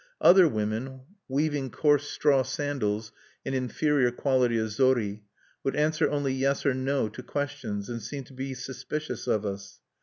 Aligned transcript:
Other 0.19 0.47
women, 0.47 1.01
weaving 1.27 1.69
coarse 1.69 2.09
straw 2.09 2.41
sandals 2.41 3.11
(an 3.45 3.53
inferior 3.53 4.09
quality 4.09 4.57
of 4.57 4.71
zori), 4.71 5.21
would 5.63 5.75
answer 5.75 6.09
only 6.09 6.33
'yes' 6.33 6.65
or 6.65 6.73
'no' 6.73 7.07
to 7.09 7.21
questions, 7.21 7.87
and 7.87 8.01
seemed 8.01 8.25
to 8.25 8.33
be 8.33 8.55
suspicious 8.55 9.27
of 9.27 9.45
us. 9.45 9.79